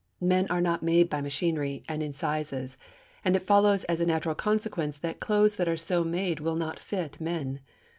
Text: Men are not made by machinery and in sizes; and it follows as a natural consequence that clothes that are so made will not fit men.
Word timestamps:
Men 0.19 0.47
are 0.49 0.61
not 0.61 0.81
made 0.81 1.11
by 1.11 1.21
machinery 1.21 1.83
and 1.87 2.01
in 2.01 2.11
sizes; 2.11 2.75
and 3.23 3.35
it 3.35 3.43
follows 3.43 3.83
as 3.83 3.99
a 3.99 4.05
natural 4.07 4.33
consequence 4.33 4.97
that 4.97 5.19
clothes 5.19 5.57
that 5.57 5.67
are 5.69 5.77
so 5.77 6.03
made 6.03 6.39
will 6.39 6.55
not 6.55 6.79
fit 6.79 7.21
men. 7.21 7.59